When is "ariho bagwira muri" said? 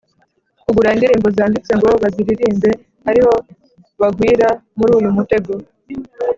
3.09-4.91